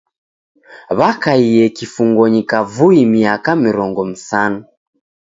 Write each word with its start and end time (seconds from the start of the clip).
Wakaie 0.99 1.63
kifungonyi 1.77 2.41
kavui 2.49 3.05
miaka 3.05 3.55
mirongo 3.55 4.05
msanu. 4.05 4.65